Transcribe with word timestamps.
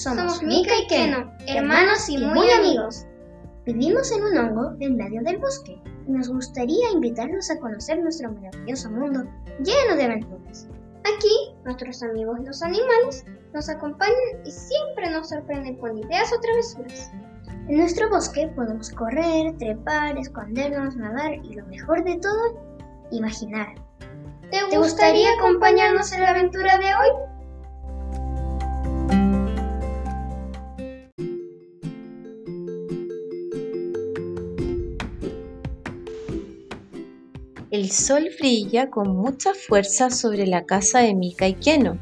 Somos 0.00 0.42
Mika 0.42 0.72
y 0.82 0.86
Keno, 0.86 1.30
hermanos 1.46 2.08
y 2.08 2.16
muy 2.16 2.50
amigos. 2.52 3.04
Vivimos 3.66 4.10
en 4.10 4.24
un 4.24 4.38
hongo 4.38 4.72
en 4.80 4.96
medio 4.96 5.20
del 5.20 5.36
bosque 5.36 5.78
y 6.08 6.10
nos 6.10 6.30
gustaría 6.30 6.90
invitarlos 6.90 7.50
a 7.50 7.58
conocer 7.58 8.00
nuestro 8.02 8.32
maravilloso 8.32 8.90
mundo 8.90 9.24
lleno 9.62 9.96
de 9.96 10.04
aventuras. 10.04 10.66
Aquí, 11.00 11.54
nuestros 11.66 12.02
amigos 12.02 12.38
los 12.46 12.62
animales 12.62 13.26
nos 13.52 13.68
acompañan 13.68 14.16
y 14.42 14.50
siempre 14.50 15.10
nos 15.10 15.28
sorprenden 15.28 15.76
con 15.76 15.98
ideas 15.98 16.32
o 16.32 16.40
travesuras. 16.40 17.12
En 17.68 17.76
nuestro 17.76 18.08
bosque 18.08 18.50
podemos 18.56 18.88
correr, 18.92 19.54
trepar, 19.58 20.16
escondernos, 20.16 20.96
nadar 20.96 21.34
y 21.44 21.56
lo 21.56 21.66
mejor 21.66 22.02
de 22.04 22.16
todo, 22.16 22.58
imaginar. 23.10 23.74
¿Te 24.50 24.78
gustaría 24.78 25.28
acompañarnos 25.34 26.10
en 26.14 26.22
la 26.22 26.30
aventura 26.30 26.78
de 26.78 26.86
hoy? 26.86 27.29
El 37.90 37.96
sol 37.96 38.30
brilla 38.38 38.88
con 38.88 39.16
mucha 39.16 39.52
fuerza 39.52 40.10
sobre 40.10 40.46
la 40.46 40.64
casa 40.64 41.00
de 41.00 41.12
Mika 41.12 41.48
y 41.48 41.54
Keno. 41.54 41.98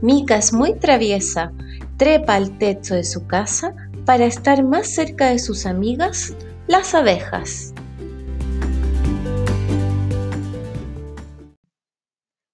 Mika 0.00 0.36
es 0.36 0.52
muy 0.52 0.78
traviesa, 0.78 1.50
trepa 1.96 2.36
al 2.36 2.56
techo 2.56 2.94
de 2.94 3.02
su 3.02 3.26
casa 3.26 3.74
para 4.06 4.26
estar 4.26 4.62
más 4.62 4.94
cerca 4.94 5.30
de 5.30 5.40
sus 5.40 5.66
amigas, 5.66 6.36
las 6.68 6.94
abejas. 6.94 7.74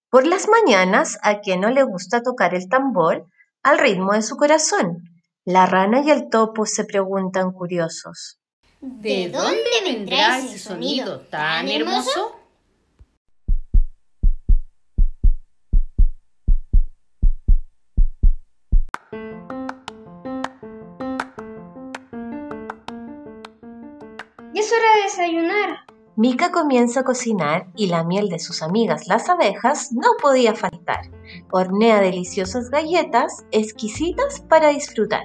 Por 0.08 0.26
las 0.26 0.48
mañanas, 0.48 1.18
a 1.22 1.42
Keno 1.42 1.68
le 1.68 1.82
gusta 1.82 2.22
tocar 2.22 2.54
el 2.54 2.66
tambor 2.70 3.26
al 3.62 3.78
ritmo 3.78 4.14
de 4.14 4.22
su 4.22 4.38
corazón. 4.38 5.02
La 5.44 5.66
rana 5.66 6.00
y 6.00 6.10
el 6.10 6.30
topo 6.30 6.64
se 6.64 6.84
preguntan 6.84 7.52
curiosos. 7.52 8.40
¿De 8.80 9.28
dónde 9.28 9.68
vendrá 9.84 10.38
ese 10.38 10.58
sonido 10.58 11.20
tan 11.20 11.68
hermoso? 11.68 12.39
Hora 24.72 24.96
de 24.96 25.02
desayunar. 25.02 25.78
Mika 26.16 26.50
comienza 26.50 27.00
a 27.00 27.04
cocinar 27.04 27.68
y 27.74 27.86
la 27.86 28.04
miel 28.04 28.28
de 28.28 28.38
sus 28.38 28.62
amigas 28.62 29.06
las 29.08 29.28
abejas 29.28 29.90
no 29.92 30.10
podía 30.20 30.54
faltar. 30.54 31.10
Hornea 31.50 32.00
deliciosas 32.00 32.68
galletas 32.70 33.44
exquisitas 33.52 34.40
para 34.40 34.68
disfrutar. 34.68 35.24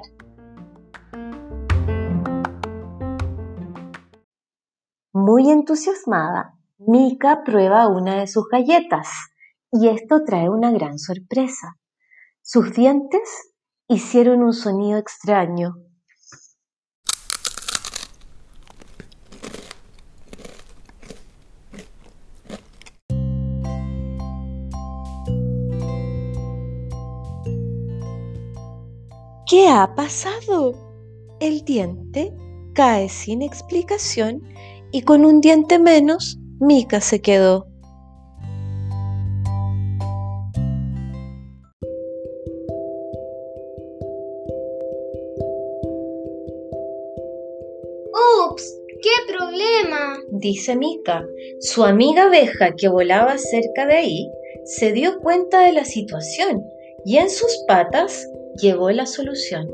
Muy 5.12 5.50
entusiasmada, 5.50 6.54
Mika 6.78 7.44
prueba 7.44 7.88
una 7.88 8.20
de 8.20 8.28
sus 8.28 8.48
galletas 8.48 9.10
y 9.72 9.90
esto 9.90 10.24
trae 10.26 10.50
una 10.50 10.72
gran 10.72 11.00
sorpresa. 11.00 11.78
Sus 12.42 12.74
dientes 12.74 13.54
hicieron 13.88 14.44
un 14.44 14.54
sonido 14.54 14.98
extraño 14.98 15.76
¿Qué 29.48 29.68
ha 29.68 29.94
pasado? 29.94 30.74
El 31.40 31.64
diente 31.66 32.34
cae 32.74 33.10
sin 33.10 33.44
explicación 33.44 34.42
y 34.92 35.04
con 35.04 35.24
un 35.24 35.40
diente 35.40 35.78
menos, 35.78 36.40
Mika 36.60 37.00
se 37.00 37.22
quedó. 37.22 37.68
¡Ups! 48.50 48.82
¡Qué 49.04 49.32
problema! 49.32 50.18
dice 50.32 50.76
Mika. 50.76 51.24
Su 51.60 51.84
amiga 51.84 52.24
abeja 52.24 52.74
que 52.76 52.88
volaba 52.88 53.38
cerca 53.38 53.86
de 53.86 53.94
ahí 53.94 54.32
se 54.64 54.92
dio 54.92 55.20
cuenta 55.20 55.62
de 55.62 55.74
la 55.74 55.86
situación 55.86 56.64
y 57.06 57.18
en 57.18 57.30
sus 57.30 57.64
patas 57.68 58.28
llevó 58.58 58.90
la 58.92 59.06
solución. 59.06 59.68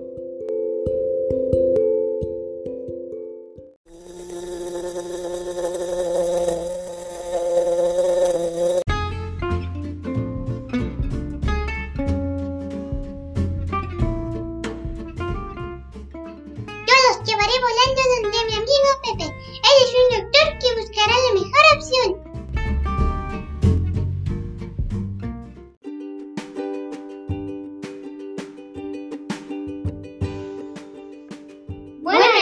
Yo 16.88 16.96
los 17.08 17.28
llevaré 17.28 17.54
volando 17.62 18.02
donde 18.16 18.40
mi 18.48 18.54
amigo 18.56 18.90
Pepe. 19.04 19.26
Él 19.26 19.76
es 19.84 19.92
un 19.94 20.08
doctor 20.22 20.48
que 20.60 20.70
buscará 20.82 21.16
la 21.28 21.34
mejor 21.34 21.51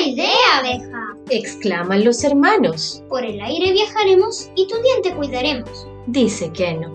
idea, 0.10 0.58
abeja. 0.60 1.16
exclaman 1.30 2.04
los 2.04 2.24
hermanos, 2.24 3.04
Por 3.10 3.24
el 3.26 3.40
aire 3.42 3.72
viajaremos 3.72 4.50
y 4.56 4.68
tu 4.68 4.76
diente 4.82 5.14
cuidaremos. 5.16 5.88
dice 6.08 6.52
Keno. 6.52 6.94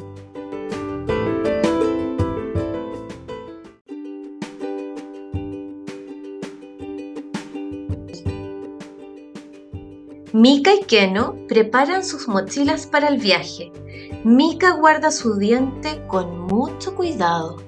Mika 10.33 10.75
y 10.75 10.85
Keno 10.85 11.37
preparan 11.49 12.05
sus 12.05 12.27
mochilas 12.29 12.87
para 12.87 13.09
el 13.09 13.19
viaje. 13.19 13.71
Mika 14.25 14.73
guarda 14.73 15.11
su 15.11 15.37
diente 15.37 16.03
con 16.09 16.41
mucho 16.41 16.95
cuidado. 16.97 17.63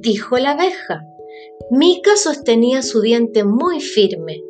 Dijo 0.00 0.38
la 0.38 0.52
abeja. 0.52 1.02
Mika 1.70 2.16
sostenía 2.16 2.82
su 2.82 3.00
diente 3.00 3.44
muy 3.44 3.80
firme, 3.80 4.40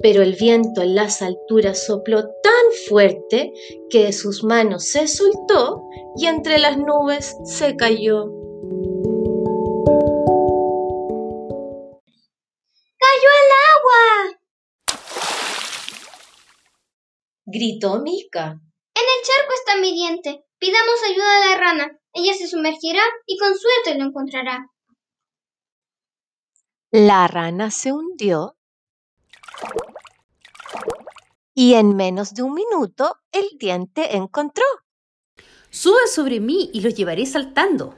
pero 0.00 0.22
el 0.22 0.34
viento 0.34 0.82
en 0.82 0.94
las 0.94 1.22
alturas 1.22 1.86
sopló 1.86 2.22
tan 2.42 2.72
fuerte 2.88 3.52
que 3.90 4.04
de 4.04 4.12
sus 4.12 4.44
manos 4.44 4.86
se 4.88 5.06
soltó 5.06 5.82
y 6.16 6.26
entre 6.26 6.58
las 6.58 6.76
nubes 6.78 7.36
se 7.44 7.76
cayó. 7.76 8.24
¡Cayó 12.98 13.30
al 13.40 13.50
agua! 13.76 14.40
Gritó 17.46 18.00
Mika. 18.00 18.60
En 18.96 19.02
el 19.02 19.22
charco 19.22 19.52
está 19.54 19.80
mi 19.80 19.92
diente. 19.92 20.44
Pidamos 20.58 21.02
ayuda 21.08 21.36
a 21.36 21.50
la 21.50 21.56
rana. 21.56 22.00
Ella 22.12 22.32
se 22.34 22.46
sumergirá 22.46 23.02
y 23.26 23.36
con 23.38 23.54
suerte 23.56 23.98
lo 23.98 24.06
encontrará. 24.06 24.70
La 26.96 27.26
rana 27.26 27.72
se 27.72 27.92
hundió 27.92 28.56
y 31.52 31.74
en 31.74 31.96
menos 31.96 32.34
de 32.34 32.44
un 32.44 32.54
minuto 32.54 33.16
el 33.32 33.58
diente 33.58 34.16
encontró. 34.16 34.62
Sube 35.70 36.06
sobre 36.06 36.38
mí 36.38 36.70
y 36.72 36.82
los 36.82 36.94
llevaré 36.94 37.26
saltando. 37.26 37.96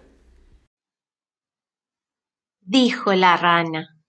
Dijo 2.62 3.12
la 3.12 3.36
rana. 3.36 4.00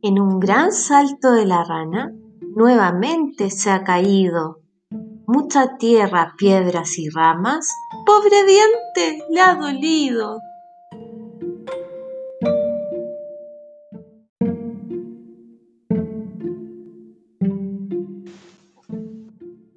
En 0.00 0.18
un 0.18 0.40
gran 0.40 0.72
salto 0.72 1.32
de 1.32 1.44
la 1.44 1.64
rana, 1.64 2.14
nuevamente 2.56 3.50
se 3.50 3.68
ha 3.70 3.84
caído. 3.84 4.63
Mucha 5.26 5.78
tierra, 5.78 6.34
piedras 6.36 6.98
y 6.98 7.08
ramas. 7.08 7.66
Pobre 8.04 8.44
diente, 8.44 9.24
le 9.30 9.40
ha 9.40 9.54
dolido. 9.54 10.38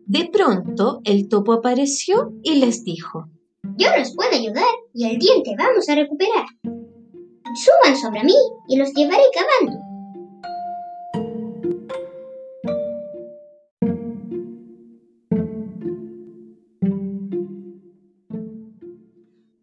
De 0.05 0.29
pronto 0.33 0.99
el 1.05 1.29
topo 1.29 1.53
apareció 1.53 2.33
y 2.43 2.55
les 2.55 2.83
dijo, 2.83 3.29
Yo 3.77 3.87
los 3.97 4.13
puedo 4.15 4.31
ayudar 4.31 4.63
y 4.93 5.05
el 5.05 5.17
diente 5.17 5.55
vamos 5.57 5.87
a 5.87 5.95
recuperar. 5.95 6.45
Suban 6.63 7.95
sobre 7.95 8.23
mí 8.23 8.35
y 8.67 8.77
los 8.77 8.93
llevaré 8.93 9.23
cavando. 9.33 9.76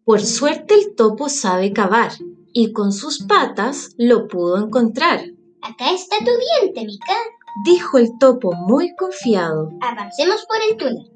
Por 0.05 0.21
suerte 0.21 0.75
el 0.75 0.95
topo 0.95 1.29
sabe 1.29 1.73
cavar 1.73 2.11
y 2.53 2.71
con 2.73 2.93
sus 2.93 3.23
patas 3.23 3.95
lo 3.97 4.27
pudo 4.27 4.63
encontrar, 4.63 5.25
Acá 5.63 5.91
está 5.91 6.17
tu 6.19 6.31
diente, 6.61 6.85
Mica. 6.85 7.13
dijo 7.65 7.97
el 7.97 8.19
topo 8.19 8.53
muy 8.53 8.95
confiado. 8.95 9.71
Avancemos 9.81 10.45
por 10.45 10.57
el 10.69 10.77
túnel. 10.77 11.11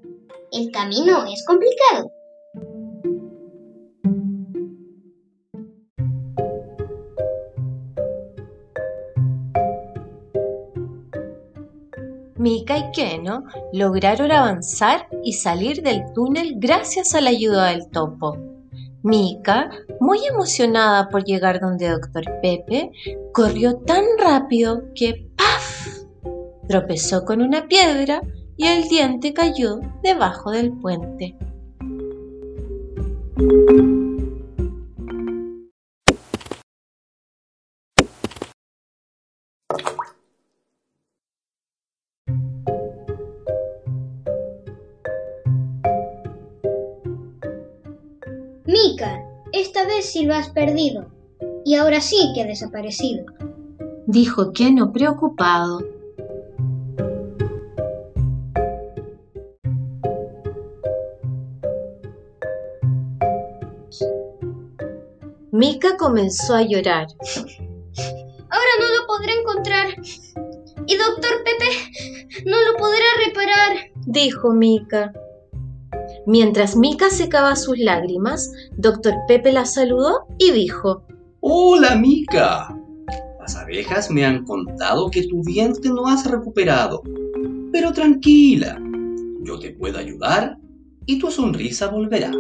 El 0.52 0.72
camino 0.72 1.24
es 1.32 1.46
complicado. 1.46 2.12
Mika 12.38 12.78
y 12.78 12.92
Keno 12.92 13.44
lograron 13.72 14.32
avanzar 14.32 15.08
y 15.24 15.34
salir 15.34 15.84
del 15.84 16.12
túnel 16.16 16.56
gracias 16.58 17.14
a 17.14 17.22
la 17.22 17.30
ayuda 17.30 17.68
del 17.68 17.88
topo. 17.92 18.49
Mika, 19.04 19.70
muy 20.00 20.20
emocionada 20.26 21.10
por 21.10 21.24
llegar 21.24 21.60
donde 21.60 21.90
Dr. 21.90 22.26
Pepe, 22.42 22.92
corrió 23.34 23.78
tan 23.78 24.04
rápido 24.18 24.84
que 24.94 25.30
¡paf! 25.36 26.06
tropezó 26.68 27.24
con 27.24 27.42
una 27.42 27.68
piedra 27.68 28.22
y 28.58 28.68
el 28.68 28.90
diente 28.90 29.34
cayó 29.34 29.80
debajo 30.04 30.52
del 30.52 30.74
puente. 30.74 31.38
Mica, 48.70 49.26
esta 49.52 49.84
vez 49.88 50.06
sí 50.06 50.26
lo 50.26 50.36
has 50.36 50.50
perdido. 50.50 51.08
Y 51.66 51.74
ahora 51.74 52.02
sí 52.02 52.18
que 52.36 52.44
ha 52.44 52.46
desaparecido. 52.46 53.26
Dijo 54.06 54.54
Keno 54.54 54.92
preocupado. 54.92 55.80
Mika 65.52 65.98
comenzó 65.98 66.54
a 66.54 66.62
llorar. 66.62 67.08
Ahora 68.52 68.74
no 68.80 69.00
lo 69.00 69.08
podré 69.08 69.34
encontrar. 69.34 69.88
Y 70.86 70.96
doctor 70.96 71.44
Pepe 71.44 72.46
no 72.46 72.58
lo 72.70 72.78
podrá 72.78 73.06
reparar. 73.26 73.90
dijo 74.06 74.54
Mika. 74.54 75.12
Mientras 76.30 76.76
Mika 76.76 77.10
secaba 77.10 77.56
sus 77.56 77.80
lágrimas, 77.80 78.54
Doctor 78.78 79.16
Pepe 79.28 79.52
la 79.52 79.66
saludó 79.66 80.28
y 80.38 80.52
dijo, 80.52 81.02
Hola, 81.40 81.96
Mica. 81.96 82.72
Las 83.40 83.56
abejas 83.56 84.12
me 84.12 84.24
han 84.24 84.46
contado 84.46 85.10
que 85.10 85.26
tu 85.26 85.42
diente 85.42 85.90
no 85.90 86.06
has 86.06 86.30
recuperado. 86.30 87.02
Pero 87.72 87.94
tranquila, 87.94 88.80
yo 89.42 89.58
te 89.58 89.72
puedo 89.72 89.98
ayudar 89.98 90.60
y 91.08 91.18
tu 91.18 91.32
sonrisa 91.32 91.88
volverá. 91.88 92.32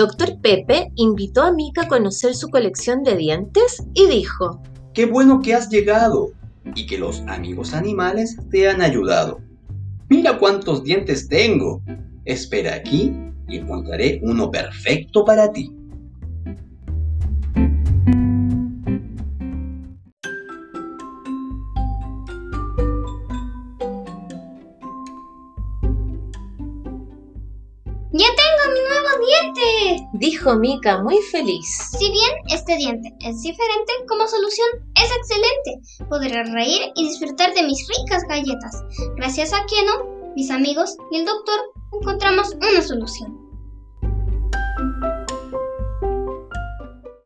Doctor 0.00 0.40
Pepe 0.40 0.90
invitó 0.94 1.42
a 1.42 1.52
Mika 1.52 1.82
a 1.82 1.88
conocer 1.88 2.34
su 2.34 2.48
colección 2.48 3.02
de 3.02 3.18
dientes 3.18 3.84
y 3.92 4.06
dijo, 4.06 4.62
Qué 4.94 5.04
bueno 5.04 5.42
que 5.42 5.52
has 5.52 5.68
llegado 5.68 6.30
y 6.74 6.86
que 6.86 6.96
los 6.96 7.20
amigos 7.26 7.74
animales 7.74 8.34
te 8.50 8.66
han 8.66 8.80
ayudado. 8.80 9.42
Mira 10.08 10.38
cuántos 10.38 10.84
dientes 10.84 11.28
tengo. 11.28 11.82
Espera 12.24 12.76
aquí 12.76 13.14
y 13.46 13.58
encontraré 13.58 14.22
uno 14.22 14.50
perfecto 14.50 15.22
para 15.22 15.52
ti. 15.52 15.70
Mika 30.56 31.02
muy 31.02 31.18
feliz. 31.30 31.66
Si 31.98 32.10
bien 32.10 32.30
este 32.48 32.76
diente 32.76 33.08
es 33.20 33.42
diferente, 33.42 33.92
como 34.08 34.26
solución 34.26 34.68
es 34.94 35.10
excelente. 35.16 36.06
Podré 36.08 36.42
reír 36.44 36.92
y 36.94 37.08
disfrutar 37.08 37.54
de 37.54 37.62
mis 37.62 37.86
ricas 37.88 38.22
galletas. 38.28 38.84
Gracias 39.16 39.52
a 39.52 39.64
Keno, 39.66 40.32
mis 40.36 40.50
amigos 40.50 40.96
y 41.10 41.18
el 41.18 41.26
doctor 41.26 41.60
encontramos 42.00 42.54
una 42.54 42.82
solución. 42.82 43.39